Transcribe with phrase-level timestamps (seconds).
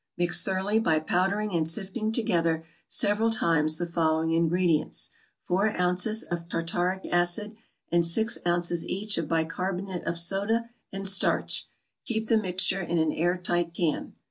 [0.11, 5.11] = Mix thoroughly by powdering and sifting together several times the following ingredients;
[5.43, 7.55] four ounces of tartaric acid,
[7.91, 11.67] and six ounces each of bi carbonate of soda, and starch.
[12.05, 14.15] Keep the mixture in an air tight can.